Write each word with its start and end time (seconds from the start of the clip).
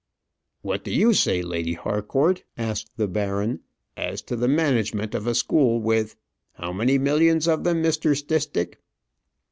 "What 0.63 0.83
do 0.83 0.89
you 0.91 1.13
say, 1.13 1.43
Lady 1.43 1.73
Harcourt," 1.73 2.43
asked 2.57 2.97
the 2.97 3.07
baron, 3.07 3.59
"as 3.95 4.23
to 4.23 4.35
the 4.35 4.47
management 4.47 5.13
of 5.13 5.27
a 5.27 5.35
school 5.35 5.79
with 5.79 6.15
how 6.53 6.73
many 6.73 6.97
millions 6.97 7.47
of 7.47 7.63
them, 7.63 7.83
Mr. 7.83 8.17
Stistick?" 8.17 8.79